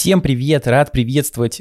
[0.00, 1.60] Всем привет, рад приветствовать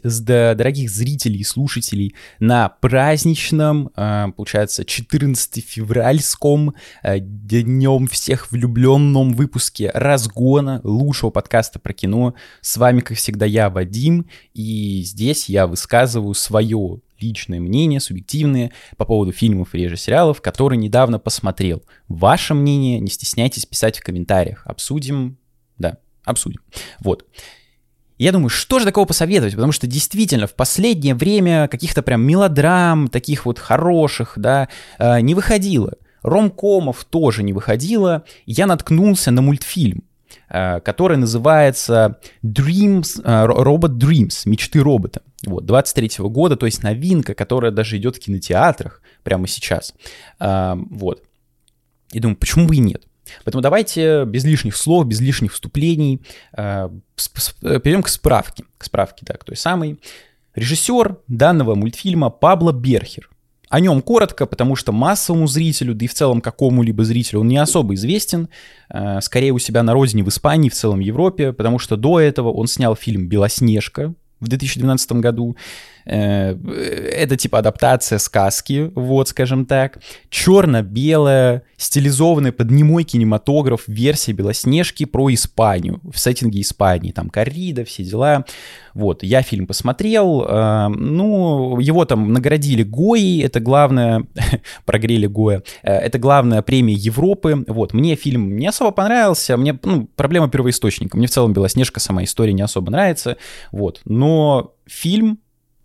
[0.56, 6.74] дорогих зрителей и слушателей на праздничном, а, получается, 14 февральском
[7.04, 12.34] а, днем всех влюбленном выпуске разгона лучшего подкаста про кино.
[12.62, 19.04] С вами, как всегда, я, Вадим, и здесь я высказываю свое личное мнение, субъективное по
[19.04, 19.98] поводу фильмов и реже
[20.40, 21.84] которые недавно посмотрел.
[22.08, 24.62] Ваше мнение не стесняйтесь писать в комментариях.
[24.66, 25.38] Обсудим,
[25.78, 26.62] да, обсудим.
[27.02, 27.26] Вот.
[28.20, 33.08] Я думаю, что же такого посоветовать, потому что действительно в последнее время каких-то прям мелодрам,
[33.08, 34.68] таких вот хороших, да,
[35.00, 35.94] э, не выходило.
[36.22, 38.26] Ромкомов тоже не выходило.
[38.46, 40.04] Я наткнулся на мультфильм,
[40.50, 45.22] э, который называется Dreams, Robot э, Dreams, мечты робота.
[45.46, 49.94] Вот, 23 -го года, то есть новинка, которая даже идет в кинотеатрах прямо сейчас.
[50.40, 51.24] Вот.
[52.12, 53.09] И думаю, почему бы и нет?
[53.44, 56.22] Поэтому давайте без лишних слов, без лишних вступлений
[56.56, 56.90] э,
[57.62, 58.66] перейдем к справке.
[58.78, 60.00] К справке, так, той самой.
[60.56, 63.30] Режиссер данного мультфильма Пабло Берхер.
[63.70, 67.58] О нем коротко, потому что массовому зрителю, да и в целом какому-либо зрителю он не
[67.58, 68.50] особо известен.
[68.90, 72.52] Э, скорее у себя на родине в Испании, в целом Европе, потому что до этого
[72.52, 75.56] он снял фильм «Белоснежка», в 2012 году.
[76.10, 76.56] Э,
[77.14, 80.00] это типа адаптация сказки, вот, скажем так.
[80.30, 87.12] Черно-белая, стилизованная под немой кинематограф версия Белоснежки про Испанию, в сеттинге Испании.
[87.12, 88.46] Там коррида, все дела.
[88.96, 90.46] Вот, я фильм посмотрел.
[90.48, 94.26] Э, ну, его там наградили Гои, это главное,
[94.86, 97.64] прогрели Гоя, э, это главная премия Европы.
[97.68, 99.58] Вот, мне фильм не особо понравился.
[99.58, 101.18] Мне, ну, проблема первоисточника.
[101.18, 103.38] Мне в целом Белоснежка, сама история не особо нравится.
[103.72, 105.40] Вот, но фильм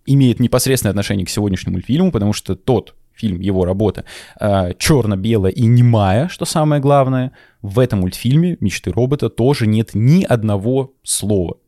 [0.06, 4.05] имеет непосредственное отношение к сегодняшнему фильму, потому что тот фильм, его работа,
[4.41, 10.24] э, черно-белая и немая, что самое главное, в этом мультфильме «Мечты робота» тоже нет ни
[10.24, 11.58] одного слова.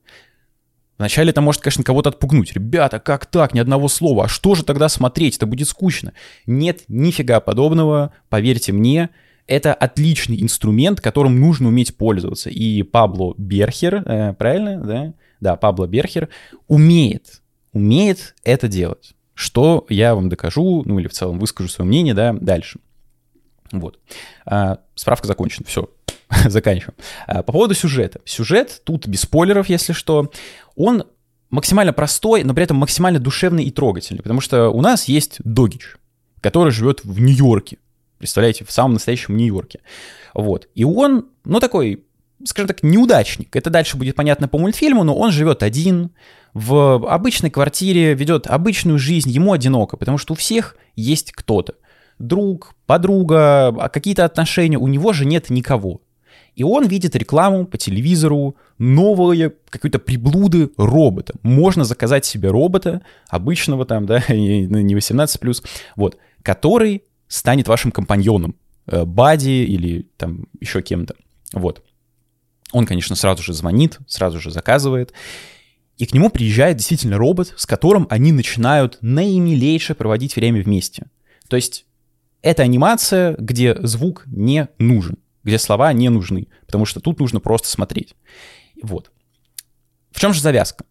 [0.98, 2.52] Вначале это может, конечно, кого-то отпугнуть.
[2.54, 4.24] Ребята, как так, ни одного слова?
[4.24, 5.36] А что же тогда смотреть?
[5.36, 6.14] Это будет скучно.
[6.46, 9.10] Нет нифига подобного, поверьте мне.
[9.46, 12.50] Это отличный инструмент, которым нужно уметь пользоваться.
[12.50, 15.14] И Пабло Берхер, э, правильно, да?
[15.40, 16.30] Да, Пабло Берхер
[16.66, 17.42] умеет
[17.76, 19.14] умеет это делать.
[19.34, 22.80] Что я вам докажу, ну или в целом выскажу свое мнение, да, дальше.
[23.70, 23.98] Вот.
[24.46, 25.90] А, справка закончена, все,
[26.46, 26.94] заканчиваем.
[27.26, 28.20] А, по поводу сюжета.
[28.24, 30.32] Сюжет, тут без спойлеров, если что,
[30.74, 31.04] он
[31.50, 35.96] максимально простой, но при этом максимально душевный и трогательный, потому что у нас есть Догич,
[36.40, 37.76] который живет в Нью-Йорке,
[38.18, 39.80] представляете, в самом настоящем Нью-Йорке.
[40.32, 40.68] Вот.
[40.74, 42.05] И он, ну, такой,
[42.46, 43.54] скажем так, неудачник.
[43.54, 46.10] Это дальше будет понятно по мультфильму, но он живет один,
[46.58, 51.74] в обычной квартире, ведет обычную жизнь, ему одиноко, потому что у всех есть кто-то.
[52.18, 56.00] Друг, подруга, а какие-то отношения, у него же нет никого.
[56.54, 61.34] И он видит рекламу по телевизору, новые какие-то приблуды робота.
[61.42, 65.62] Можно заказать себе робота, обычного там, да, не 18+,
[65.94, 68.54] вот, который станет вашим компаньоном,
[68.86, 71.16] э, бади или там еще кем-то.
[71.52, 71.82] Вот.
[72.72, 75.12] Он, конечно, сразу же звонит, сразу же заказывает.
[75.98, 81.06] И к нему приезжает действительно робот, с которым они начинают наимилейше проводить время вместе.
[81.48, 81.86] То есть
[82.42, 87.68] это анимация, где звук не нужен, где слова не нужны, потому что тут нужно просто
[87.68, 88.14] смотреть.
[88.82, 89.10] Вот.
[90.10, 90.84] В чем же завязка?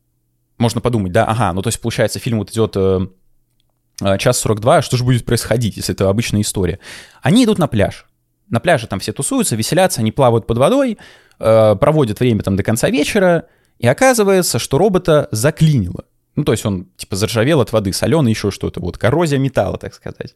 [0.57, 3.07] Можно подумать, да, ага, ну то есть получается фильм вот идет э,
[4.01, 6.79] э час 42, что же будет происходить, если это обычная история?
[7.21, 8.05] Они идут на пляж.
[8.49, 10.97] На пляже там все тусуются, веселятся, они плавают под водой,
[11.39, 13.45] э, проводят время там до конца вечера,
[13.79, 16.05] и оказывается, что робота заклинило.
[16.35, 19.93] Ну, то есть он, типа, заржавел от воды, соленый, еще что-то, вот, коррозия металла, так
[19.93, 20.33] сказать.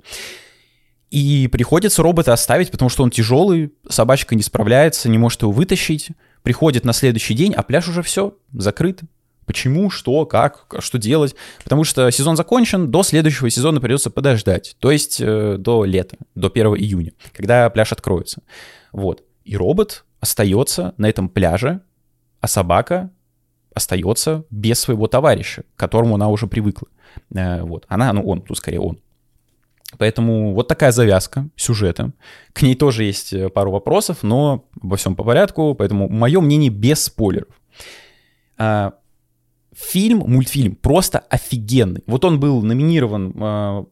[1.12, 6.10] И приходится робота оставить, потому что он тяжелый, собачка не справляется, не может его вытащить.
[6.44, 9.02] Приходит на следующий день, а пляж уже все, закрыт.
[9.46, 11.36] Почему, что, как, что делать?
[11.64, 14.76] Потому что сезон закончен, до следующего сезона придется подождать.
[14.80, 18.44] То есть э, до лета, до 1 июня, когда пляж откроется.
[18.92, 19.24] Вот.
[19.44, 21.82] И робот остается на этом пляже,
[22.42, 23.12] а собака
[23.74, 26.88] остается без своего товарища, к которому она уже привыкла.
[27.34, 27.86] Э, вот.
[27.88, 29.00] Она, ну он, тут скорее он.
[29.98, 32.12] Поэтому вот такая завязка сюжета.
[32.54, 36.70] К ней тоже есть э, пару вопросов, но обо всем по порядку, поэтому мое мнение
[36.70, 37.60] без спойлеров.
[38.58, 38.94] А,
[39.74, 42.04] фильм, мультфильм просто офигенный.
[42.06, 43.86] Вот он был номинирован а,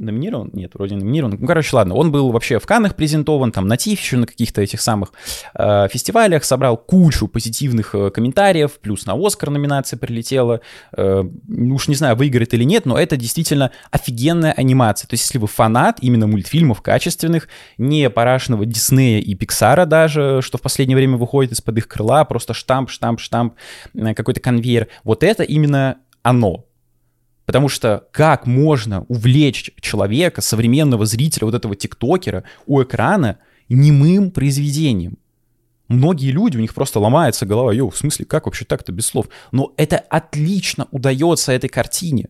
[0.00, 0.50] номинирован?
[0.52, 1.36] Нет, вроде номинирован.
[1.38, 4.60] Ну, короче, ладно, он был вообще в Каннах презентован, там на ТИФ еще на каких-то
[4.62, 5.12] этих самых
[5.54, 10.60] э, фестивалях, собрал кучу позитивных э, комментариев, плюс на Оскар номинация прилетела.
[10.96, 15.06] Э, уж не знаю, выиграет или нет, но это действительно офигенная анимация.
[15.06, 17.48] То есть если вы фанат именно мультфильмов качественных,
[17.78, 22.54] не парашного Диснея и Пиксара даже, что в последнее время выходит из-под их крыла, просто
[22.54, 23.54] штамп, штамп, штамп,
[23.94, 26.64] э, какой-то конвейер, вот это именно оно.
[27.50, 33.38] Потому что как можно увлечь человека, современного зрителя, вот этого тиктокера у экрана
[33.68, 35.18] немым произведением?
[35.88, 39.26] Многие люди, у них просто ломается голова, йоу, в смысле, как вообще так-то без слов?
[39.50, 42.28] Но это отлично удается этой картине.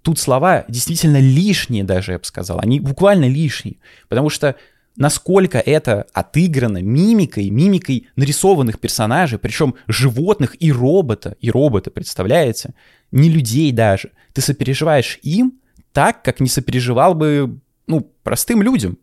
[0.00, 2.58] Тут слова действительно лишние даже, я бы сказал.
[2.58, 3.76] Они буквально лишние.
[4.08, 4.56] Потому что
[4.96, 12.72] насколько это отыграно мимикой, мимикой нарисованных персонажей, причем животных и робота, и робота, представляете?
[13.10, 15.60] Не людей даже ты сопереживаешь им
[15.92, 18.98] так, как не сопереживал бы, ну, простым людям.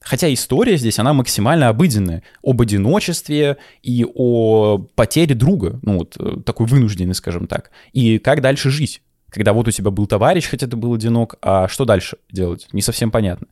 [0.00, 2.22] Хотя история здесь, она максимально обыденная.
[2.42, 5.78] Об одиночестве и о потере друга.
[5.82, 7.70] Ну, вот э, такой вынужденный, скажем так.
[7.92, 9.02] И как дальше жить.
[9.28, 12.66] Когда вот у тебя был товарищ, хотя ты был одинок, а что дальше делать?
[12.72, 13.46] Не совсем понятно.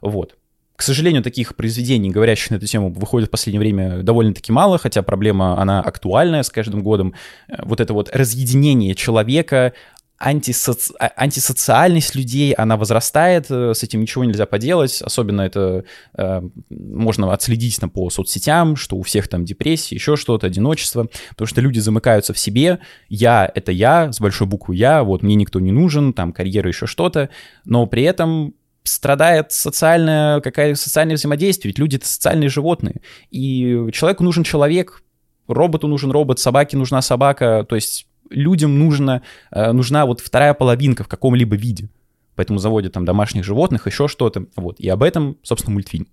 [0.00, 0.36] Вот.
[0.76, 5.02] К сожалению, таких произведений, говорящих на эту тему, выходит в последнее время довольно-таки мало, хотя
[5.02, 7.14] проблема, она актуальная с каждым годом.
[7.48, 9.72] Э, вот это вот разъединение человека,
[10.18, 10.92] антисоци...
[10.98, 15.84] А, антисоциальность людей, она возрастает, э, с этим ничего нельзя поделать, особенно это
[16.14, 21.46] э, можно отследить там, по соцсетям, что у всех там депрессия, еще что-то, одиночество, потому
[21.46, 25.60] что люди замыкаются в себе, я— это я, с большой буквы я, вот мне никто
[25.60, 27.30] не нужен, там карьера, еще что-то,
[27.64, 34.24] но при этом страдает социальное, какая социальное взаимодействие, ведь люди— это социальные животные, и человеку
[34.24, 35.02] нужен человек,
[35.46, 41.04] роботу нужен робот, собаке нужна собака, то есть людям нужно, э, нужна вот вторая половинка
[41.04, 41.88] в каком-либо виде.
[42.34, 44.46] Поэтому заводят там домашних животных, еще что-то.
[44.56, 44.78] Вот.
[44.78, 46.06] И об этом, собственно, мультфильм.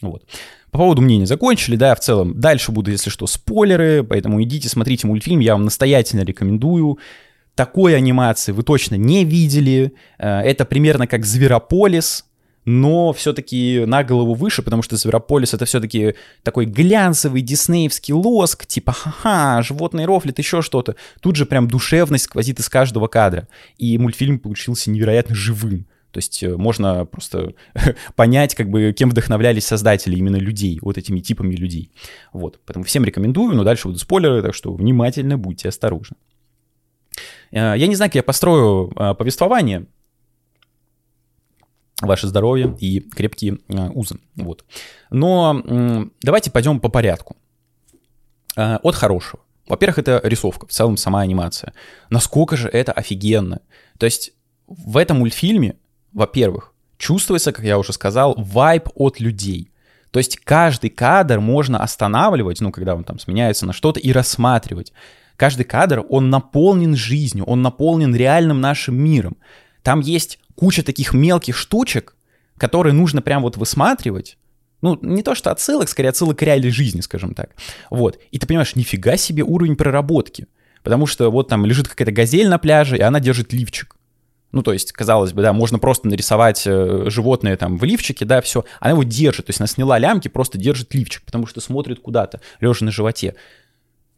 [0.00, 0.24] Вот.
[0.70, 2.40] По поводу мнения закончили, да, в целом.
[2.40, 6.98] Дальше будут, если что, спойлеры, поэтому идите, смотрите мультфильм, я вам настоятельно рекомендую.
[7.54, 9.94] Такой анимации вы точно не видели.
[10.18, 12.24] Э, это примерно как Зверополис,
[12.64, 18.92] но все-таки на голову выше, потому что Зверополис это все-таки такой глянцевый диснеевский лоск, типа
[18.92, 20.96] ха-ха, животные рофлит, еще что-то.
[21.20, 23.48] Тут же прям душевность сквозит из каждого кадра.
[23.78, 25.86] И мультфильм получился невероятно живым.
[26.12, 27.54] То есть э, можно просто
[28.16, 31.90] понять, как бы, кем вдохновлялись создатели именно людей, вот этими типами людей.
[32.32, 36.16] Вот, поэтому всем рекомендую, но дальше будут спойлеры, так что внимательно будьте осторожны.
[37.50, 39.86] Э, я не знаю, как я построю э, повествование,
[42.06, 44.18] ваше здоровье и крепкие э, узы.
[44.36, 44.64] Вот.
[45.10, 47.36] Но давайте пойдем по порядку.
[48.56, 49.42] Э, от хорошего.
[49.66, 51.72] Во-первых, это рисовка, в целом сама анимация.
[52.10, 53.60] Насколько же это офигенно.
[53.98, 54.32] То есть
[54.66, 55.76] в этом мультфильме,
[56.12, 59.70] во-первых, чувствуется, как я уже сказал, вайб от людей.
[60.10, 64.92] То есть каждый кадр можно останавливать, ну, когда он там сменяется на что-то, и рассматривать.
[65.36, 69.36] Каждый кадр, он наполнен жизнью, он наполнен реальным нашим миром.
[69.82, 72.14] Там есть куча таких мелких штучек,
[72.58, 74.36] которые нужно прям вот высматривать,
[74.82, 77.50] ну, не то что отсылок, скорее отсылок к реальной жизни, скажем так.
[77.88, 78.18] Вот.
[78.32, 80.48] И ты понимаешь, нифига себе уровень проработки.
[80.82, 83.94] Потому что вот там лежит какая-то газель на пляже, и она держит лифчик.
[84.50, 88.42] Ну, то есть, казалось бы, да, можно просто нарисовать э, животное там в лифчике, да,
[88.42, 88.64] все.
[88.80, 92.40] Она его держит, то есть она сняла лямки, просто держит лифчик, потому что смотрит куда-то,
[92.60, 93.34] лежа на животе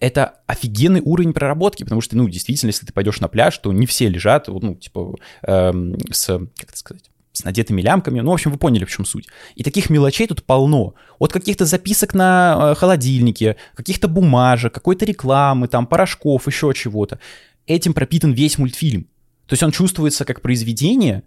[0.05, 3.87] это офигенный уровень проработки, потому что, ну, действительно, если ты пойдешь на пляж, то не
[3.87, 8.21] все лежат, ну, типа, эм, с, как это сказать, с надетыми лямками.
[8.21, 9.29] Ну, в общем, вы поняли, в чем суть.
[9.55, 10.95] И таких мелочей тут полно.
[11.19, 17.19] От каких-то записок на э, холодильнике, каких-то бумажек, какой-то рекламы, там, порошков, еще чего-то.
[17.67, 19.05] Этим пропитан весь мультфильм.
[19.47, 21.25] То есть он чувствуется как произведение,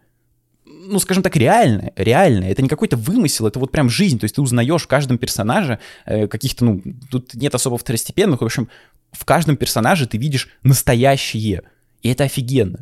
[0.87, 2.51] ну, скажем так, реальное, реальное.
[2.51, 4.19] Это не какой-то вымысел, это вот прям жизнь.
[4.19, 6.81] То есть ты узнаешь в каждом персонаже э, каких-то, ну,
[7.11, 8.69] тут нет особо второстепенных, в общем,
[9.11, 11.63] в каждом персонаже ты видишь настоящее.
[12.01, 12.79] И это офигенно.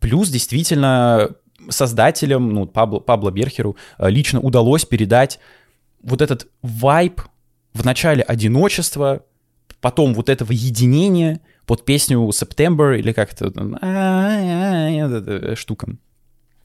[0.00, 1.30] Плюс действительно
[1.68, 5.38] создателям, ну, Пабло, Пабло Берхеру э, лично удалось передать
[6.02, 7.20] вот этот вайб
[7.74, 9.24] в начале одиночества,
[9.80, 13.50] потом вот этого единения под песню September или как это
[15.56, 15.96] штука.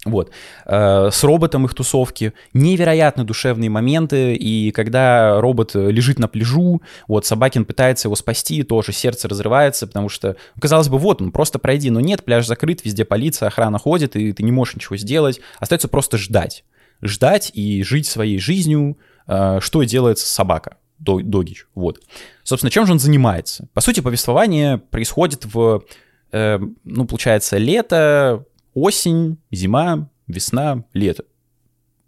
[0.06, 0.32] Вот.
[0.66, 2.34] Э, с роботом их тусовки.
[2.54, 4.36] Невероятно душевные моменты.
[4.36, 10.10] И когда робот лежит на пляжу, вот Собакин пытается его спасти, тоже сердце разрывается, потому
[10.10, 11.90] что, казалось бы, вот он, просто пройди.
[11.90, 15.40] Но нет, пляж закрыт, везде полиция, охрана ходит, и ты не можешь ничего сделать.
[15.60, 16.66] Остается просто ждать.
[17.02, 20.78] Ждать и жить своей жизнью, э, что делает собака.
[21.00, 22.00] Догич, вот.
[22.44, 23.68] Собственно, чем же он занимается?
[23.74, 25.84] По сути, повествование происходит в,
[26.32, 31.24] э, ну, получается, лето, осень, зима, весна, лето.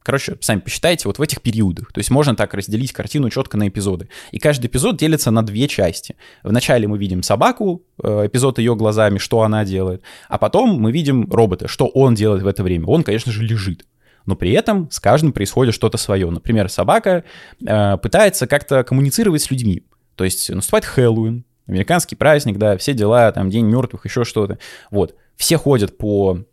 [0.06, 1.92] Короче, сами посчитайте, вот в этих периодах.
[1.92, 4.08] То есть можно так разделить картину четко на эпизоды.
[4.32, 6.16] И каждый эпизод делится на две части.
[6.44, 10.04] Вначале мы видим собаку, э, эпизод ее глазами, что она делает.
[10.30, 12.86] А потом мы видим робота, что он делает в это время.
[12.86, 13.88] Он, конечно же, лежит.
[14.28, 16.30] Но при этом с каждым происходит что-то свое.
[16.30, 17.24] Например, собака
[17.66, 19.88] э, пытается как-то коммуницировать с людьми.
[20.16, 24.60] То есть наступает Хэллоуин, американский праздник, да, все дела, там, День мертвых, еще что-то.
[24.92, 25.16] Вот.
[25.36, 26.46] Все ходят по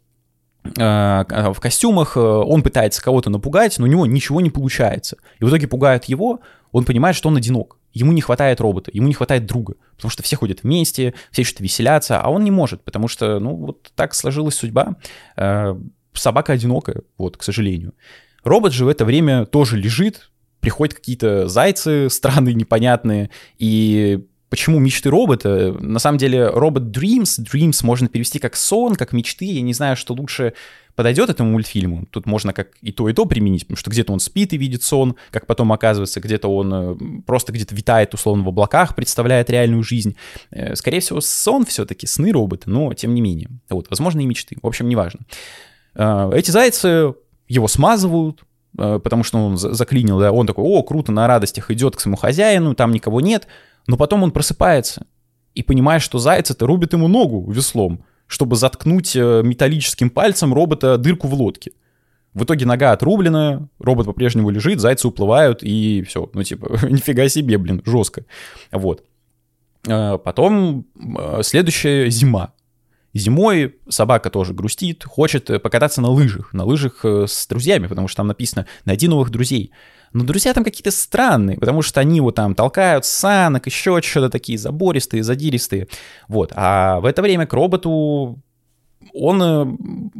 [0.64, 5.16] в костюмах, э, он пытается кого-то напугать, но у него ничего не получается.
[5.40, 6.40] И в итоге пугают его,
[6.70, 7.78] он понимает, что он одинок.
[7.92, 11.62] Ему не хватает робота, ему не хватает друга, потому что все ходят вместе, все что-то
[11.62, 14.96] веселятся, а он не может, потому что, ну, вот так сложилась судьба.
[15.36, 15.74] Э,
[16.14, 17.92] собака одинокая, вот, к сожалению.
[18.44, 25.08] Робот же в это время тоже лежит, приходят какие-то зайцы странные, непонятные, и Почему мечты
[25.08, 25.74] робота?
[25.80, 29.46] На самом деле, робот Dreams, Dreams можно перевести как сон, как мечты.
[29.46, 30.52] Я не знаю, что лучше
[30.94, 32.04] подойдет этому мультфильму.
[32.10, 34.82] Тут можно как и то, и то применить, потому что где-то он спит и видит
[34.82, 39.82] сон, как потом оказывается, где-то он э, просто где-то витает условно в облаках, представляет реальную
[39.82, 40.16] жизнь.
[40.50, 43.48] Э, скорее всего, сон все-таки, сны робота, но тем не менее.
[43.70, 44.58] Вот, возможно, и мечты.
[44.60, 45.20] В общем, неважно.
[45.94, 47.14] Э, эти зайцы
[47.48, 48.44] его смазывают,
[48.76, 52.74] потому что он заклинил, да, он такой, о, круто, на радостях идет к своему хозяину,
[52.74, 53.46] там никого нет,
[53.86, 55.06] но потом он просыпается
[55.54, 60.96] и понимает, что заяц это рубит ему ногу веслом, чтобы заткнуть э, металлическим пальцем робота
[60.96, 61.72] дырку в лодке.
[62.32, 66.30] В итоге нога отрублена, робот по-прежнему лежит, зайцы уплывают, и все.
[66.32, 68.24] Ну, типа, нифига себе, блин, жестко.
[68.70, 69.04] Вот.
[69.86, 72.54] Э, потом э, следующая зима.
[73.14, 78.28] Зимой собака тоже грустит, хочет покататься на лыжах, на лыжах с друзьями, потому что там
[78.28, 79.70] написано «найди новых друзей».
[80.12, 84.58] Но друзья там какие-то странные, потому что они вот там толкают санок, еще что-то такие
[84.58, 85.88] забористые, задиристые.
[86.28, 86.52] Вот.
[86.54, 88.38] А в это время к роботу
[89.14, 89.66] он э,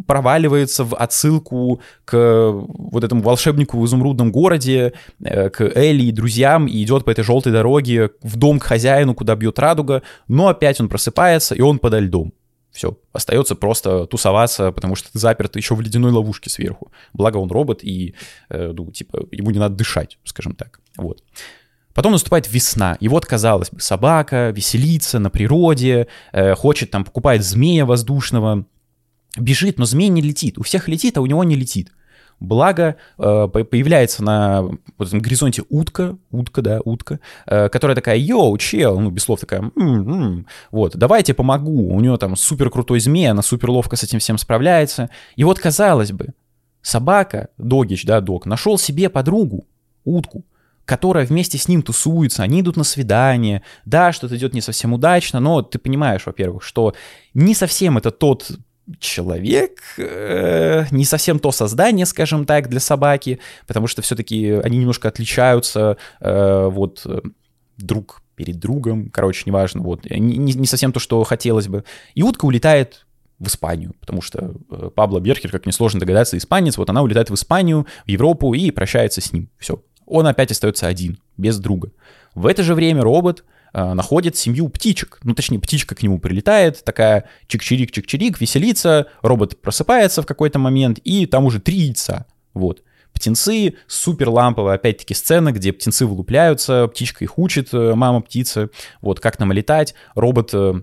[0.07, 6.67] проваливается в отсылку к вот этому волшебнику в изумрудном городе, э, к Элли и друзьям,
[6.67, 10.81] и идет по этой желтой дороге в дом к хозяину, куда бьет радуга, но опять
[10.81, 12.33] он просыпается, и он подо льдом.
[12.73, 16.91] Все, остается просто тусоваться, потому что ты заперт еще в ледяной ловушке сверху.
[17.13, 18.15] Благо он робот, и,
[18.49, 20.81] э, ну, типа, ему не надо дышать, скажем так.
[20.97, 21.23] Вот.
[21.93, 27.45] Потом наступает весна, и вот, казалось бы, собака веселится на природе, э, хочет там, покупает
[27.45, 28.65] змея воздушного,
[29.37, 30.57] бежит, но змей не летит.
[30.57, 31.93] У всех летит, а у него не летит.
[32.43, 38.59] Благо, э, появляется на вот этом горизонте утка, утка, да, утка, э, которая такая, йоу,
[38.59, 43.31] чел, ну, без слов такая, м-м-м, вот, давайте помогу, у нее там супер крутой змей,
[43.31, 45.09] она супер ловко с этим всем справляется.
[45.37, 46.31] И вот, казалось бы,
[46.83, 49.67] собака, Догич, да, Дог, нашел себе подругу,
[50.05, 50.45] утку,
[50.85, 55.39] которая вместе с ним тусуется, они идут на свидание, да, что-то идет не совсем удачно,
[55.39, 56.93] но ты понимаешь, во-первых, что
[57.35, 58.51] не совсем это тот
[58.99, 65.09] человек, э, не совсем то создание, скажем так, для собаки, потому что все-таки они немножко
[65.09, 67.21] отличаются, э, вот, э,
[67.79, 71.85] друг перед другом, короче, неважно, вот, не, не совсем то, что хотелось бы.
[72.15, 73.07] И утка улетает
[73.39, 77.35] в Испанию, потому что э, Пабло Берхер, как несложно догадаться, испанец, вот она улетает в
[77.35, 79.49] Испанию, в Европу и прощается с ним.
[79.59, 79.83] Все.
[80.07, 81.91] Он опять остается один, без друга.
[82.35, 85.19] В это же время робот находит семью птичек.
[85.23, 91.27] Ну, точнее, птичка к нему прилетает, такая чик-чирик-чик-чирик, веселится, робот просыпается в какой-то момент, и
[91.27, 92.27] там уже три яйца.
[92.55, 92.83] Вот.
[93.13, 99.21] Птенцы, супер ламповая, опять-таки, сцена, где птенцы вылупляются, птичка их учит, э, мама птица, вот,
[99.21, 99.95] как нам летать.
[100.15, 100.83] Робот э,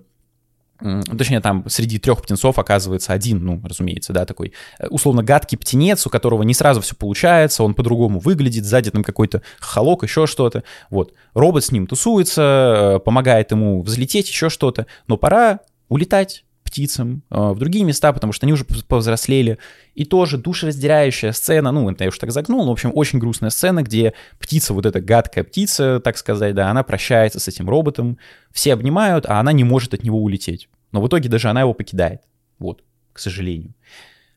[0.79, 6.05] точнее, там среди трех птенцов оказывается один, ну, разумеется, да, такой э, условно гадкий птенец,
[6.07, 10.63] у которого не сразу все получается, он по-другому выглядит, сзади там какой-то холок, еще что-то.
[10.89, 11.13] Вот.
[11.33, 15.59] Робот с ним тусуется, э, помогает ему взлететь, еще что-то, но пора
[15.89, 19.57] улетать птицам э, в другие места, потому что они уже повзрослели.
[19.95, 23.49] И тоже душераздирающая сцена, ну, это я уж так загнул, но, в общем, очень грустная
[23.49, 28.19] сцена, где птица, вот эта гадкая птица, так сказать, да, она прощается с этим роботом,
[28.51, 30.69] все обнимают, а она не может от него улететь.
[30.91, 32.21] Но в итоге даже она его покидает.
[32.59, 32.83] Вот,
[33.13, 33.73] к сожалению.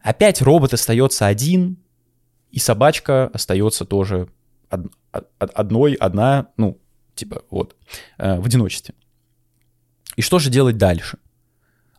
[0.01, 1.77] Опять робот остается один,
[2.51, 4.29] и собачка остается тоже
[4.71, 4.91] од-
[5.39, 6.79] одной, одна, ну,
[7.15, 7.77] типа, вот,
[8.19, 8.95] э, в одиночестве.
[10.17, 11.19] И что же делать дальше?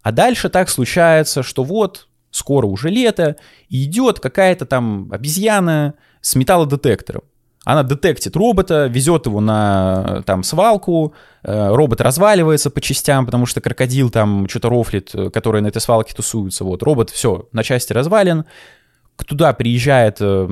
[0.03, 3.38] А дальше так случается, что вот скоро уже лето,
[3.69, 7.24] и идет какая-то там обезьяна с металлодетектором.
[7.65, 13.62] Она детектит робота, везет его на там свалку, э, робот разваливается по частям, потому что
[13.62, 16.65] крокодил там что-то рофлит, э, который на этой свалке тусуется.
[16.65, 18.43] Вот, робот все, на части развален.
[19.25, 20.50] Туда приезжает э,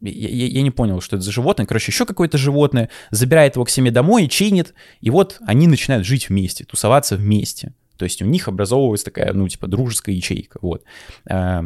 [0.00, 1.66] я, я, я не понял, что это за животное.
[1.66, 6.30] Короче, еще какое-то животное забирает его к себе домой, чинит, и вот они начинают жить
[6.30, 7.74] вместе, тусоваться вместе.
[8.00, 10.84] То есть у них образовывается такая, ну, типа, дружеская ячейка, вот.
[11.28, 11.60] Э,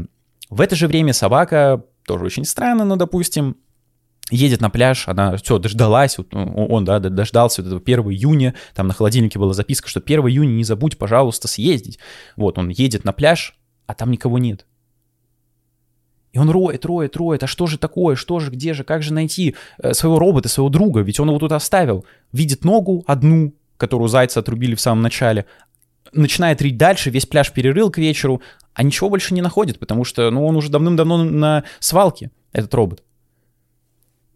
[0.50, 3.56] В это же время собака, тоже очень странно, но, допустим,
[4.32, 8.54] едет на пляж, она все, дождалась, вот, ну, он, да, дождался вот этого 1 июня,
[8.74, 12.00] там на холодильнике была записка, что 1 июня не забудь, пожалуйста, съездить.
[12.34, 14.66] Вот, он едет на пляж, а там никого нет.
[16.32, 19.12] И он роет, роет, роет, а что же такое, что же, где же, как же
[19.12, 22.04] найти э, своего робота, своего друга, ведь он его тут оставил.
[22.32, 25.46] Видит ногу одну, которую зайца отрубили в самом начале,
[26.14, 28.42] начинает рить дальше, весь пляж перерыл к вечеру,
[28.72, 33.02] а ничего больше не находит, потому что, ну, он уже давным-давно на свалке, этот робот.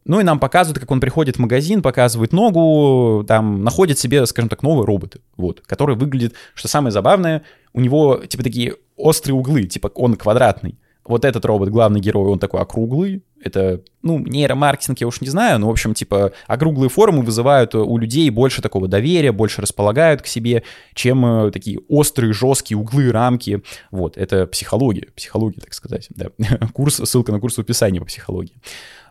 [0.04, 4.49] Ну и нам показывают, как он приходит в магазин, показывает ногу, там находит себе, скажем
[4.49, 7.42] так, новые роботы, вот, который выглядит, что самое забавное,
[7.75, 12.38] у него типа такие острые углы, типа он квадратный вот этот робот, главный герой, он
[12.38, 13.23] такой округлый.
[13.42, 17.97] Это, ну, нейромаркетинг я уж не знаю, но, в общем, типа, округлые формы вызывают у
[17.97, 20.64] людей больше такого доверия, больше располагают к себе,
[20.95, 23.62] чем э, такие острые, жесткие углы, рамки.
[23.90, 26.30] Вот, это психология, психология, так сказать, да.
[26.73, 28.61] Курс, ссылка на курс в описании по психологии.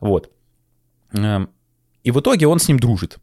[0.02, 0.30] Вот.
[1.14, 1.50] Эм,
[2.04, 3.18] и в итоге он с ним дружит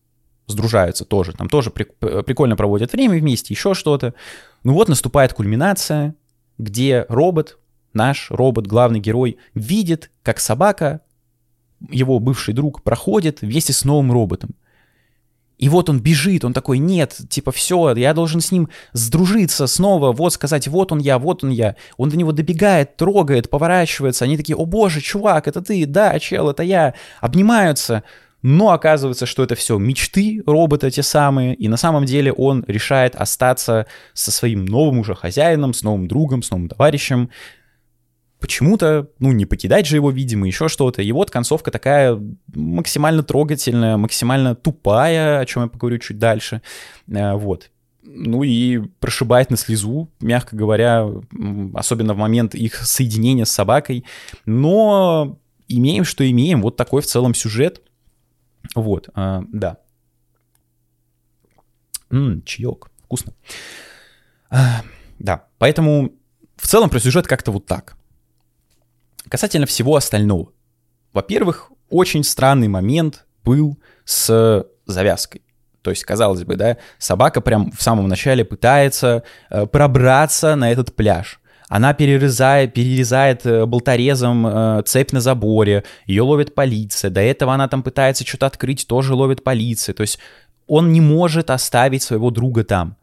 [0.47, 4.15] сдружаются тоже, там тоже прикольно проводят время вместе, еще что-то.
[4.63, 6.15] Ну вот наступает кульминация,
[6.59, 7.59] где робот
[7.95, 11.01] наш робот, главный герой, видит, как собака,
[11.91, 14.51] его бывший друг, проходит вместе с новым роботом.
[15.57, 20.13] И вот он бежит, он такой, нет, типа, все, я должен с ним сдружиться снова,
[20.13, 21.77] вот сказать, вот он я, вот он я.
[21.97, 26.51] Он до него добегает, трогает, поворачивается, они такие, о боже, чувак, это ты, да, чел,
[26.51, 28.03] это я, обнимаются.
[28.43, 33.15] Но оказывается, что это все мечты робота те самые, и на самом деле он решает
[33.15, 37.31] остаться со своим новым уже хозяином, с новым другом, с новым товарищем,
[38.45, 41.01] почему-то, ну, не покидать же его, видимо, еще что-то.
[41.01, 42.21] И вот концовка такая
[42.55, 46.61] максимально трогательная, максимально тупая, о чем я поговорю чуть дальше.
[47.09, 47.71] Э, вот.
[48.03, 51.09] Ну и прошибает на слезу, мягко говоря,
[51.73, 54.05] особенно в момент их соединения с собакой.
[54.45, 56.61] Но имеем, что имеем.
[56.61, 57.81] Вот такой в целом сюжет.
[58.75, 59.79] Вот, э, да.
[62.11, 63.33] М-м, чаек, вкусно.
[64.51, 64.83] А,
[65.19, 66.13] да, поэтому
[66.57, 67.97] в целом про сюжет как-то вот так.
[69.35, 70.53] Касательно всего остального.
[71.13, 75.43] Во-первых, очень странный момент был с завязкой.
[75.83, 80.95] То есть, казалось бы, да, собака прям в самом начале пытается э, пробраться на этот
[80.95, 81.41] пляж.
[81.69, 87.11] Она перерезает, перерезает э, болторезом э, цепь на заборе, ее ловит полиция.
[87.11, 89.97] До этого она там пытается что-то открыть, тоже ловит полиция.
[89.97, 90.21] То есть
[90.69, 92.97] он не может оставить своего друга там.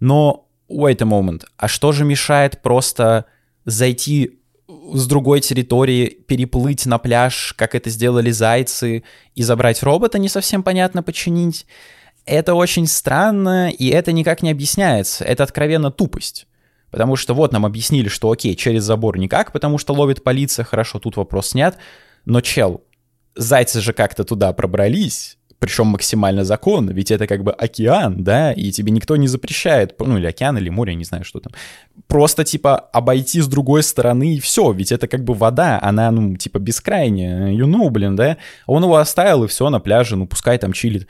[0.00, 3.24] Но wait a moment, а что же мешает просто
[3.64, 10.28] зайти с другой территории переплыть на пляж, как это сделали зайцы, и забрать робота не
[10.28, 11.66] совсем понятно починить.
[12.24, 15.24] Это очень странно, и это никак не объясняется.
[15.24, 16.48] Это откровенно тупость.
[16.90, 20.98] Потому что вот нам объяснили, что окей, через забор никак, потому что ловит полиция, хорошо,
[20.98, 21.76] тут вопрос снят.
[22.24, 22.82] Но чел,
[23.36, 28.70] зайцы же как-то туда пробрались, причем максимально законно, ведь это как бы океан, да, и
[28.70, 31.52] тебе никто не запрещает, ну или океан, или море, не знаю, что там,
[32.06, 36.36] просто типа обойти с другой стороны и все, ведь это как бы вода, она, ну,
[36.36, 40.58] типа бескрайняя, you know, блин, да, он его оставил и все на пляже, ну, пускай
[40.58, 41.06] там чилит.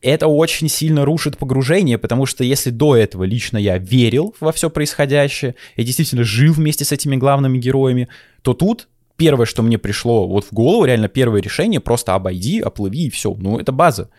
[0.00, 4.68] Это очень сильно рушит погружение, потому что если до этого лично я верил во все
[4.68, 8.08] происходящее, я действительно жил вместе с этими главными героями,
[8.42, 8.88] то тут
[9.22, 13.32] первое, что мне пришло вот в голову, реально первое решение, просто обойди, оплыви и все.
[13.32, 14.10] Ну, это база.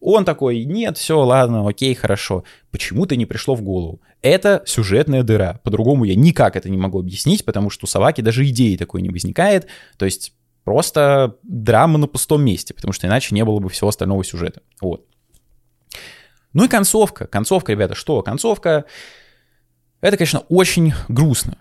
[0.00, 2.42] Он такой, нет, все, ладно, окей, хорошо.
[2.72, 4.00] Почему-то не пришло в голову.
[4.20, 5.60] Это сюжетная дыра.
[5.62, 9.10] По-другому я никак это не могу объяснить, потому что у собаки даже идеи такой не
[9.10, 9.68] возникает.
[9.96, 14.24] То есть просто драма на пустом месте, потому что иначе не было бы всего остального
[14.24, 14.62] сюжета.
[14.80, 15.06] Вот.
[16.52, 17.28] Ну и концовка.
[17.28, 18.22] Концовка, ребята, что?
[18.22, 18.86] Концовка...
[20.00, 21.58] Это, конечно, очень грустно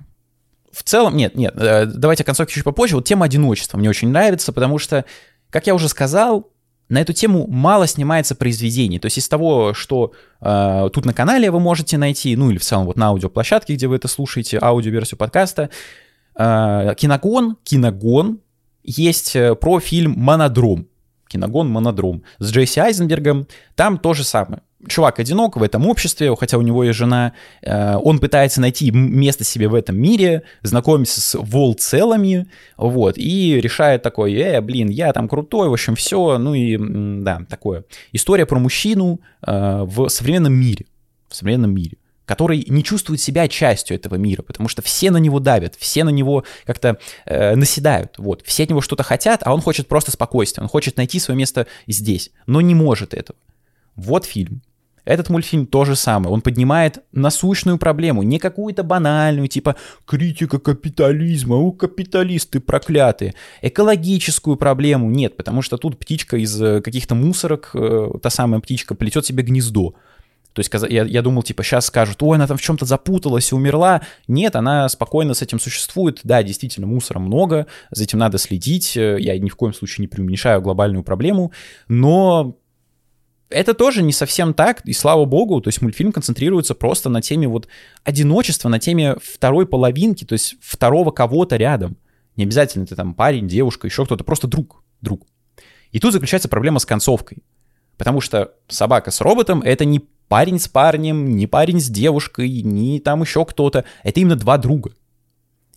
[0.71, 2.95] в целом, нет, нет, э, давайте о концовке чуть попозже.
[2.95, 5.05] Вот тема одиночества мне очень нравится, потому что,
[5.49, 6.51] как я уже сказал,
[6.91, 8.99] на эту тему мало снимается произведений.
[8.99, 12.63] То есть из того, что э, тут на канале вы можете найти, ну или в
[12.63, 15.69] целом вот на аудиоплощадке, где вы это слушаете, аудиоверсию подкаста,
[16.35, 18.41] э, киногон, киногон
[18.83, 20.87] есть э, про фильм «Монодром».
[21.29, 23.47] Киногон «Монодром» с Джейси Айзенбергом.
[23.75, 27.95] Там то же самое чувак одинок в этом обществе, хотя у него есть жена, э,
[27.95, 34.33] он пытается найти место себе в этом мире, знакомится с волцелами, вот, и решает такой,
[34.33, 36.77] э, блин, я там крутой, в общем, все, ну и,
[37.23, 37.85] да, такое.
[38.11, 40.85] История про мужчину э, в современном мире,
[41.27, 41.97] в современном мире
[42.31, 46.09] который не чувствует себя частью этого мира, потому что все на него давят, все на
[46.11, 50.63] него как-то э, наседают, вот, все от него что-то хотят, а он хочет просто спокойствия,
[50.63, 53.37] он хочет найти свое место здесь, но не может этого.
[53.97, 54.61] Вот фильм.
[55.05, 56.33] Этот мультфильм то же самое.
[56.33, 63.33] Он поднимает насущную проблему, не какую-то банальную, типа критика капитализма, у капиталисты проклятые.
[63.61, 68.95] Экологическую проблему нет, потому что тут птичка из э, каких-то мусорок, э, та самая птичка,
[68.95, 69.95] плетет себе гнездо.
[70.53, 73.55] То есть я, я думал, типа, сейчас скажут, ой, она там в чем-то запуталась и
[73.55, 74.01] умерла.
[74.27, 76.19] Нет, она спокойно с этим существует.
[76.23, 78.97] Да, действительно, мусора много, за этим надо следить.
[78.97, 81.53] Э, я ни в коем случае не преуменьшаю глобальную проблему,
[81.87, 82.57] но
[83.51, 87.47] это тоже не совсем так, и слава богу, то есть мультфильм концентрируется просто на теме
[87.47, 87.67] вот
[88.03, 91.97] одиночества, на теме второй половинки, то есть второго кого-то рядом.
[92.35, 95.27] Не обязательно ты там парень, девушка, еще кто-то, просто друг, друг.
[95.91, 97.39] И тут заключается проблема с концовкой.
[97.97, 102.99] Потому что собака с роботом— это не парень с парнем, не парень с девушкой, не
[102.99, 103.83] там еще кто-то.
[104.03, 104.91] Это именно два друга.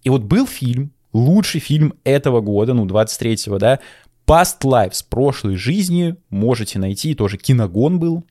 [0.05, 3.81] И вот был фильм, лучший фильм этого года, ну, 23-го, да,
[4.27, 8.25] Past Lives, прошлой жизни, можете найти, тоже киногон был,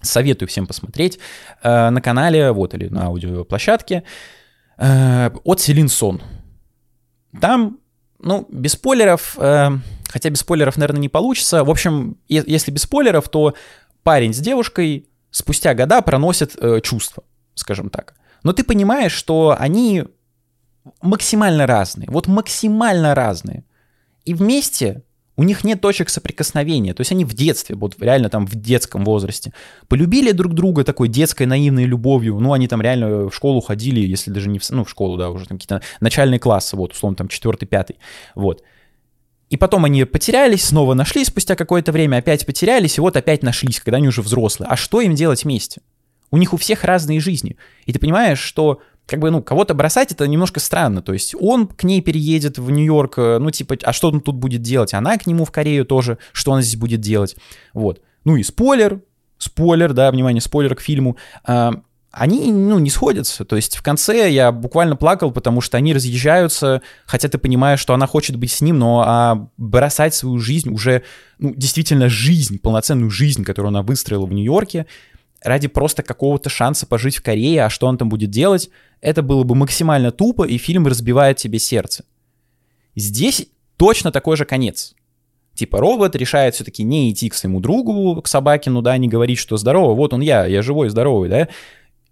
[0.00, 1.18] советую всем посмотреть,
[1.62, 4.04] э, на канале, вот, или на аудиоплощадке,
[4.78, 6.22] э, от Селин Сон.
[7.40, 7.78] Там,
[8.18, 9.70] ну, без спойлеров, э,
[10.08, 13.54] хотя без спойлеров, наверное, не получится, в общем, если без спойлеров, то
[14.02, 18.14] парень с девушкой спустя года проносят чувства, скажем так.
[18.42, 20.04] Но ты понимаешь, что они
[21.02, 23.64] максимально разные, вот максимально разные.
[24.24, 25.02] И вместе
[25.36, 29.04] у них нет точек соприкосновения, то есть они в детстве, вот реально там в детском
[29.04, 29.52] возрасте,
[29.88, 34.30] полюбили друг друга такой детской наивной любовью, ну, они там реально в школу ходили, если
[34.30, 37.28] даже не в, ну, в школу, да, уже там какие-то начальные классы, вот, условно, там,
[37.28, 37.96] четвертый, пятый,
[38.34, 38.62] вот.
[39.48, 43.78] И потом они потерялись, снова нашли спустя какое-то время, опять потерялись, и вот опять нашлись,
[43.80, 44.68] когда они уже взрослые.
[44.68, 45.82] А что им делать вместе?
[46.32, 47.56] У них у всех разные жизни.
[47.84, 51.00] И ты понимаешь, что как бы, ну, кого-то бросать, это немножко странно.
[51.00, 54.34] То есть он к ней переедет в Нью-Йорк, э, ну, типа, а что он тут
[54.34, 54.94] будет делать?
[54.94, 57.36] Она к нему в Корею тоже, что она здесь будет делать?
[57.72, 58.00] Вот.
[58.24, 59.00] Ну и спойлер,
[59.38, 61.16] спойлер, да, внимание, спойлер к фильму.
[61.44, 63.44] А, они, ну, не сходятся.
[63.44, 67.94] То есть в конце я буквально плакал, потому что они разъезжаются, хотя ты понимаешь, что
[67.94, 71.02] она хочет быть с ним, но а бросать свою жизнь, уже,
[71.38, 74.86] ну, действительно жизнь, полноценную жизнь, которую она выстроила в Нью-Йорке,
[75.46, 78.68] ради просто какого-то шанса пожить в Корее, а что он там будет делать,
[79.00, 82.04] это было бы максимально тупо, и фильм разбивает тебе сердце.
[82.96, 84.94] Здесь точно такой же конец.
[85.54, 89.38] Типа робот решает все-таки не идти к своему другу, к собаке, ну да, не говорить,
[89.38, 91.48] что здорово, вот он я, я живой, здоровый, да,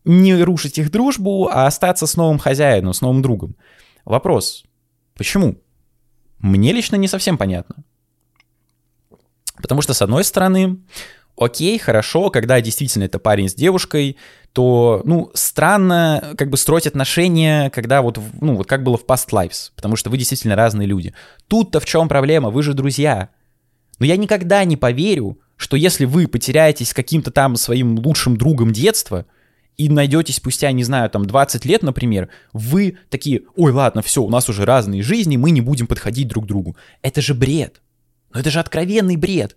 [0.05, 3.57] не рушить их дружбу, а остаться с новым хозяином, с новым другом.
[4.05, 4.65] Вопрос,
[5.15, 5.57] почему?
[6.39, 7.85] Мне лично не совсем понятно.
[9.57, 10.79] Потому что, с одной стороны,
[11.37, 14.17] окей, хорошо, когда действительно это парень с девушкой,
[14.53, 19.31] то, ну, странно как бы строить отношения, когда вот, ну, вот как было в Past
[19.31, 21.13] Lives, потому что вы действительно разные люди.
[21.49, 23.31] Тут-то в чем проблема, вы же друзья.
[23.99, 28.73] Но я никогда не поверю, что если вы потеряетесь с каким-то там своим лучшим другом
[28.73, 29.27] детства
[29.77, 34.29] и найдете спустя, не знаю, там 20 лет, например, вы такие, ой, ладно, все, у
[34.29, 36.77] нас уже разные жизни, мы не будем подходить друг к другу.
[37.03, 37.81] Это же бред.
[38.33, 39.57] Ну это же откровенный бред.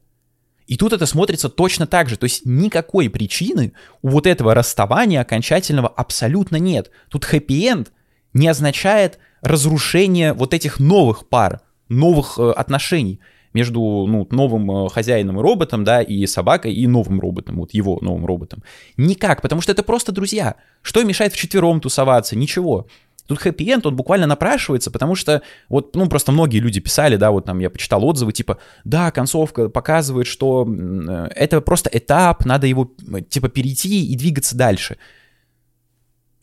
[0.67, 2.17] И тут это смотрится точно так же.
[2.17, 6.91] То есть никакой причины у вот этого расставания окончательного абсолютно нет.
[7.09, 7.91] Тут хэппи-энд
[8.33, 13.19] не означает разрушение вот этих новых пар, новых э, отношений
[13.53, 17.97] между ну, новым э, хозяином и роботом, да, и собакой, и новым роботом, вот его
[18.01, 18.61] новым роботом.
[18.97, 20.55] Никак, потому что это просто друзья.
[20.81, 22.35] Что мешает вчетвером тусоваться?
[22.35, 22.87] Ничего.
[23.27, 27.45] Тут хэппи-энд, он буквально напрашивается, потому что вот, ну, просто многие люди писали, да, вот
[27.45, 32.89] там я почитал отзывы, типа, да, концовка показывает, что э, это просто этап, надо его,
[33.29, 34.97] типа, перейти и двигаться дальше.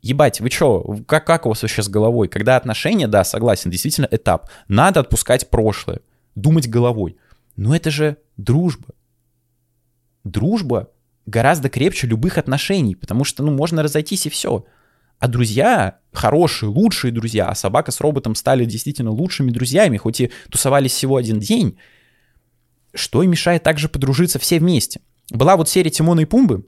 [0.03, 2.29] Ебать, вы чё, как, как у вас вообще с головой?
[2.29, 4.51] Когда отношения, да, согласен, действительно этап.
[4.68, 6.01] Надо отпускать прошлое,
[6.35, 7.16] думать головой.
[7.57, 8.88] Но это же дружба.
[10.25, 10.90] Дружба
[11.25, 14.66] гораздо крепче любых отношений, потому что, ну, можно разойтись и все.
[15.24, 20.30] А друзья, хорошие, лучшие друзья, а собака с роботом стали действительно лучшими друзьями, хоть и
[20.50, 21.78] тусовались всего один день,
[22.92, 25.00] что им мешает также подружиться все вместе.
[25.30, 26.66] Была вот серия Тимона и Пумбы,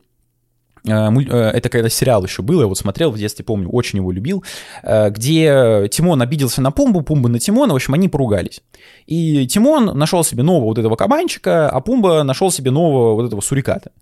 [0.86, 4.10] э, э, это когда сериал еще был, я вот смотрел в детстве, помню, очень его
[4.10, 4.42] любил,
[4.82, 8.62] э, где Тимон обиделся на Пумбу, Пумба на Тимона, в общем, они поругались.
[9.04, 13.42] И Тимон нашел себе нового вот этого кабанчика, а Пумба нашел себе нового вот этого
[13.42, 13.92] суриката.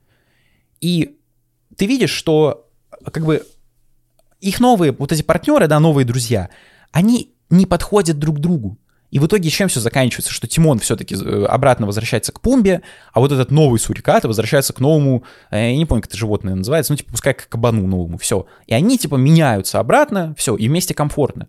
[0.80, 1.16] И
[1.76, 2.70] ты видишь, что
[3.10, 3.44] как бы
[4.44, 6.50] их новые, вот эти партнеры, да, новые друзья,
[6.92, 8.78] они не подходят друг другу.
[9.10, 10.32] И в итоге чем все заканчивается?
[10.32, 14.80] Что Тимон все-таки э, обратно возвращается к Пумбе, а вот этот новый Сурикат возвращается к
[14.80, 18.18] новому, э, я не помню, как это животное называется, ну, типа, пускай к кабану новому,
[18.18, 18.46] все.
[18.66, 21.48] И они, типа, меняются обратно, все, и вместе комфортно.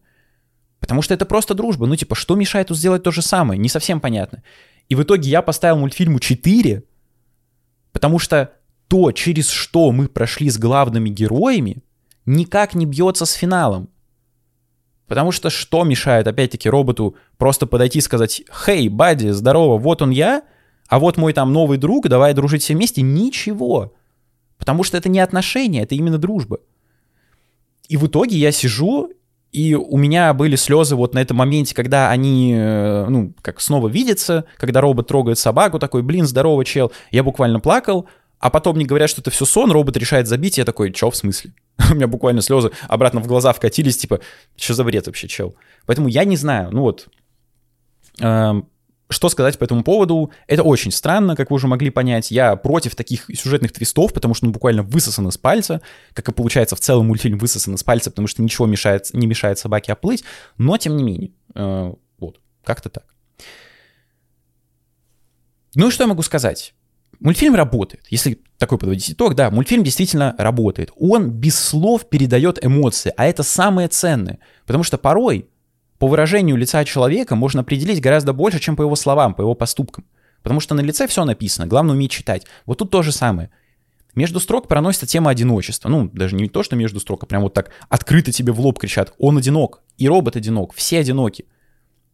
[0.79, 1.87] Потому что это просто дружба.
[1.87, 3.59] Ну, типа, что мешает тут сделать то же самое?
[3.59, 4.43] Не совсем понятно.
[4.87, 6.83] И в итоге я поставил мультфильму 4,
[7.91, 8.51] потому что
[8.87, 11.81] то, через что мы прошли с главными героями,
[12.25, 13.89] никак не бьется с финалом.
[15.07, 20.09] Потому что что мешает, опять-таки, роботу просто подойти и сказать «Хей, Бадди, здорово, вот он
[20.09, 20.43] я,
[20.87, 23.01] а вот мой там новый друг, давай дружить все вместе».
[23.01, 23.93] Ничего.
[24.57, 26.59] Потому что это не отношения, это именно дружба.
[27.87, 29.11] И в итоге я сижу,
[29.51, 33.87] и у меня были слезы вот на этом моменте, когда они, э, ну, как снова
[33.87, 36.91] видятся, когда робот трогает собаку, такой, блин, здорово, чел.
[37.11, 38.07] Я буквально плакал,
[38.39, 41.15] а потом мне говорят, что это все сон, робот решает забить, я такой, чё, в
[41.15, 41.53] смысле?
[41.91, 44.19] У меня буквально слезы обратно в глаза вкатились, типа,
[44.55, 45.55] что за бред вообще, чел?
[45.85, 47.07] Поэтому я не знаю, ну вот,
[48.19, 48.67] эм,
[49.09, 50.31] что сказать по этому поводу?
[50.47, 52.31] Это очень странно, как вы уже могли понять.
[52.31, 55.81] Я против таких сюжетных твистов, потому что он буквально высосан из пальца,
[56.13, 59.59] как и получается в целом мультфильм высосан из пальца, потому что ничего мешает, не мешает
[59.59, 60.23] собаке оплыть,
[60.57, 63.05] но тем не менее, э, вот, как-то так.
[65.75, 66.74] Ну и что я могу сказать?
[67.19, 68.05] Мультфильм работает.
[68.09, 70.91] Если такой подводить итог, да, мультфильм действительно работает.
[70.97, 74.39] Он без слов передает эмоции, а это самое ценное.
[74.65, 75.47] Потому что порой
[75.97, 80.05] по выражению лица человека можно определить гораздо больше, чем по его словам, по его поступкам.
[80.43, 82.45] Потому что на лице все написано, главное уметь читать.
[82.65, 83.49] Вот тут то же самое.
[84.13, 85.89] Между строк проносится тема одиночества.
[85.89, 88.79] Ну, даже не то, что между строк, а прям вот так открыто тебе в лоб
[88.79, 89.13] кричат.
[89.17, 91.45] Он одинок, и робот одинок, все одиноки.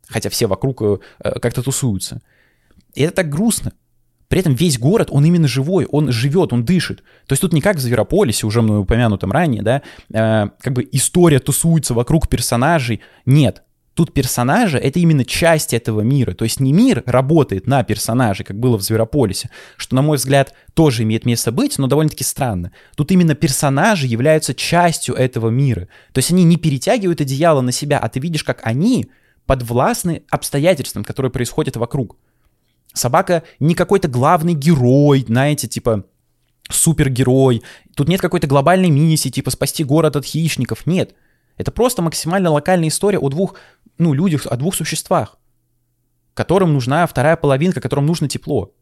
[0.08, 0.98] Хотя все вокруг э,
[1.42, 2.22] как-то тусуются.
[2.94, 3.74] И это так грустно.
[4.32, 7.04] При этом весь город, он именно живой, он живет, он дышит.
[7.28, 10.88] То есть тут не как в Зверополисе, уже мной упомянутом ранее, да, э, как бы
[10.94, 13.02] история тусуется вокруг персонажей.
[13.26, 13.63] Нет,
[13.94, 16.34] тут персонажи— это именно часть этого мира.
[16.34, 20.54] То есть не мир работает на персонажей, как было в Зверополисе, что, на мой взгляд,
[20.76, 22.72] тоже имеет место быть, но довольно-таки странно.
[22.96, 25.89] Тут именно персонажи являются частью этого мира.
[26.13, 29.12] То есть они не перетягивают одеяло на себя, а ты видишь, как они
[29.46, 32.15] подвластны обстоятельствам, которые происходят вокруг.
[32.93, 36.06] Собака не какой-то главный герой, знаете, типа
[36.69, 37.63] супергерой.
[37.95, 40.86] Тут нет какой-то глобальной миссии, типа спасти город от хищников.
[40.86, 41.15] Нет.
[41.58, 43.56] Это просто максимально локальная история о двух,
[43.97, 45.38] ну, людях, о двух существах,
[46.34, 48.73] которым нужна вторая половинка, которым нужно тепло.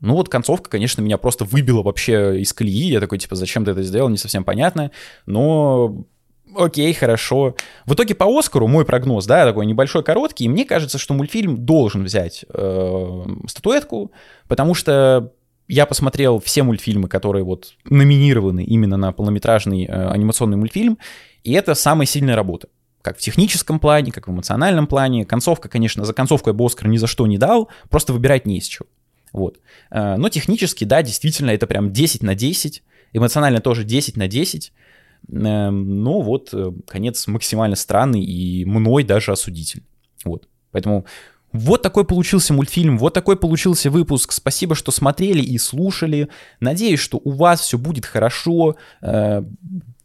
[0.00, 2.90] Ну вот концовка, конечно, меня просто выбила вообще из колеи.
[2.90, 4.92] Я такой, типа, зачем ты это сделал, не совсем понятно.
[5.26, 6.04] Но
[6.56, 7.54] окей, хорошо.
[7.86, 11.64] В итоге по Оскару мой прогноз, да, такой небольшой, короткий, и мне кажется, что мультфильм
[11.64, 14.12] должен взять э, статуэтку,
[14.46, 15.32] потому что
[15.68, 20.98] я посмотрел все мультфильмы, которые вот номинированы именно на полнометражный э, анимационный мультфильм,
[21.44, 22.68] и это самая сильная работа.
[23.02, 25.24] Как в техническом плане, как в эмоциональном плане.
[25.24, 28.58] Концовка, конечно, за концовку я бы Оскар ни за что не дал, просто выбирать не
[28.58, 28.86] из чего.
[29.32, 29.58] Вот.
[29.90, 32.82] Э, но технически, да, действительно, это прям 10 на 10.
[33.12, 34.72] Эмоционально тоже 10 на 10.
[35.30, 39.82] Эм, но вот э, конец максимально странный и мной даже осудитель.
[40.24, 40.48] Вот.
[40.70, 41.04] Поэтому
[41.52, 44.32] вот такой получился мультфильм, вот такой получился выпуск.
[44.32, 46.28] Спасибо, что смотрели и слушали.
[46.60, 48.76] Надеюсь, что у вас все будет хорошо.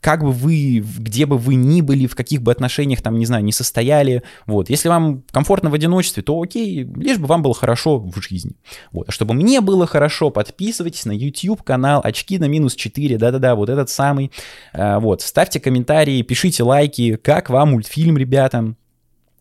[0.04, 3.26] Э, как бы вы, где бы вы ни были, в каких бы отношениях там, не
[3.26, 7.54] знаю, не состояли, вот, если вам комфортно в одиночестве, то окей, лишь бы вам было
[7.54, 8.58] хорошо в жизни,
[8.92, 13.56] вот, а чтобы мне было хорошо, подписывайтесь на YouTube канал очки на минус 4, да-да-да,
[13.56, 14.32] вот этот самый,
[14.74, 18.76] а, вот, ставьте комментарии, пишите лайки, как вам мультфильм, ребята,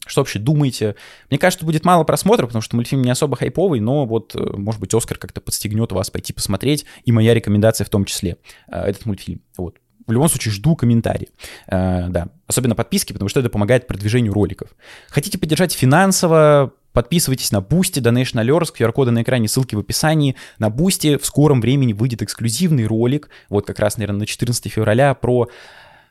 [0.07, 0.97] что вообще думаете?
[1.31, 4.81] Мне кажется, будет мало просмотров, потому что мультфильм не особо хайповый, но вот, э, может
[4.81, 9.07] быть, Оскар как-то подстегнет вас пойти посмотреть, и моя рекомендация в том числе, э, этот
[9.07, 9.43] мультфильм.
[9.57, 11.29] Вот в любом случае жду комментарии.
[11.69, 14.71] Э, да, особенно подписки, потому что это помогает продвижению роликов.
[15.09, 20.37] Хотите поддержать финансово, Подписывайтесь на Boosty, Donation Alerts, QR-коды на экране, ссылки в описании.
[20.59, 25.15] На Boosty в скором времени выйдет эксклюзивный ролик, вот как раз, наверное, на 14 февраля,
[25.15, 25.49] про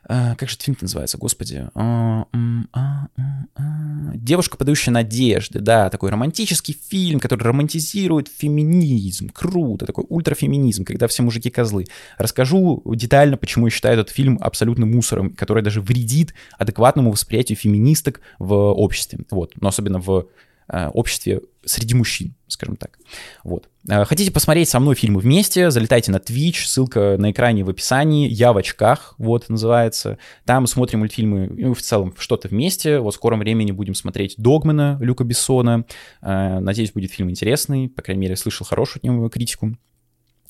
[0.04, 1.68] а, как же этот фильм называется, господи?
[1.74, 2.26] А,
[2.72, 3.08] а,
[4.14, 9.30] Девушка, подающая надежды, да, такой романтический фильм, который романтизирует феминизм.
[9.30, 11.86] Круто, такой ультрафеминизм, когда все мужики козлы.
[12.18, 18.20] Расскажу детально, почему я считаю этот фильм абсолютно мусором, который даже вредит адекватному восприятию феминисток
[18.38, 19.20] в обществе.
[19.30, 20.26] Вот, но особенно в
[20.72, 22.98] Э, обществе среди мужчин, скажем так.
[23.44, 23.68] Вот.
[23.88, 28.28] Э, хотите посмотреть со мной фильмы вместе, залетайте на Twitch, ссылка на экране в описании,
[28.28, 30.18] я в очках, вот называется.
[30.44, 32.98] Там смотрим мультфильмы, ну, в целом что-то вместе.
[32.98, 35.84] Вот в скором времени будем смотреть Догмана Люка Бессона.
[36.20, 39.76] Э, надеюсь, будет фильм интересный, по крайней мере, слышал хорошую от него критику.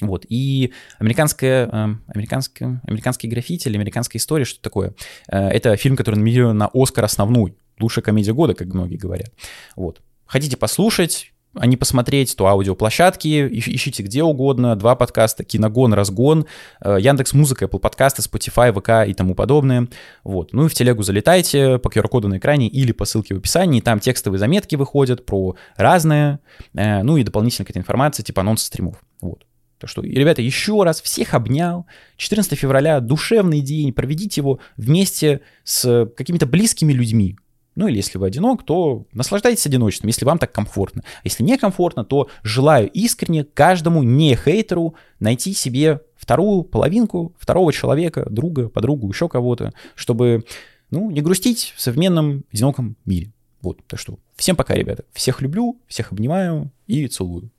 [0.00, 4.94] Вот, и американская, э, американская, американский граффити или американская история, что такое?
[5.28, 9.32] Э, это фильм, который номинирован на Оскар основной, лучшая комедия года, как многие говорят.
[9.76, 10.02] Вот.
[10.26, 16.46] Хотите послушать, а не посмотреть, то аудиоплощадки, ищите где угодно, два подкаста, Киногон, Разгон,
[16.82, 19.88] э, Яндекс Музыка, Apple подкасты, Spotify, ВК и тому подобное.
[20.24, 20.52] Вот.
[20.52, 24.00] Ну и в телегу залетайте по QR-коду на экране или по ссылке в описании, там
[24.00, 26.40] текстовые заметки выходят про разное,
[26.74, 28.96] э, ну и дополнительно какая-то информация, типа анонсы стримов.
[29.20, 29.44] Вот.
[29.82, 31.86] Так что, ребята, еще раз всех обнял.
[32.16, 37.36] 14 февраля, душевный день, проведите его вместе с какими-то близкими людьми.
[37.74, 41.02] Ну или если вы одинок, то наслаждайтесь одиночеством, если вам так комфортно.
[41.04, 47.72] А если не комфортно, то желаю искренне каждому не хейтеру найти себе вторую половинку, второго
[47.72, 50.44] человека, друга, подругу, еще кого-то, чтобы
[50.90, 53.32] ну, не грустить в современном одиноком мире.
[53.62, 55.04] Вот, так что всем пока, ребята.
[55.12, 57.50] Всех люблю, всех обнимаю и целую.